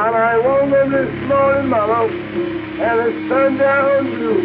[0.00, 4.40] up this morning, mama, and the sundown blue.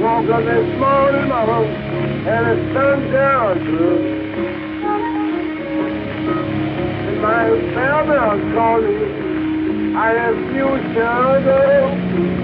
[0.00, 1.60] Woke up this morning, mama,
[2.26, 3.98] and the sundown blue.
[7.06, 12.43] And my family are calling, I have future though.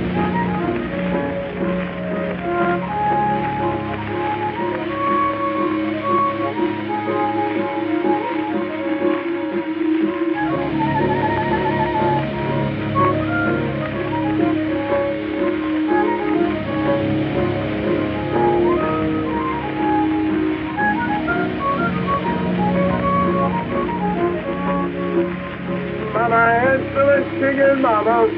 [27.40, 28.28] Chicken, mama,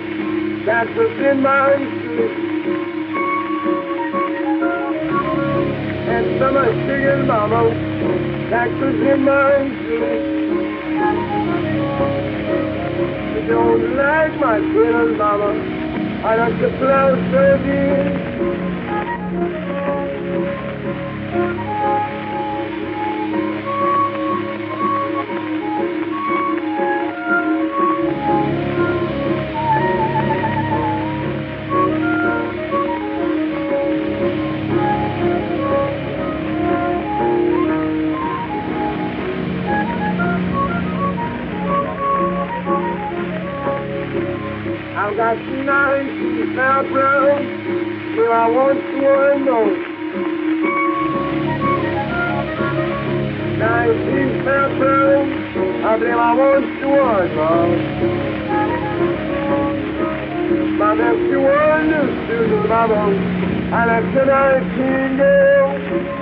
[0.65, 2.39] that's what's in my sleep.
[6.07, 7.63] And a chicken, mama,
[8.49, 10.23] that's what's in my sleep.
[13.35, 15.51] You don't like my feelings, mama,
[16.25, 18.13] I like the flower surgery.
[45.33, 46.13] I've got nice
[46.55, 47.41] now brown,
[48.17, 49.73] but I want one more.
[53.57, 54.05] Nice
[54.45, 55.27] now brown,
[55.85, 57.69] I believe I want one more.
[60.77, 66.22] My nephew one new student, and that's tonight, king girl.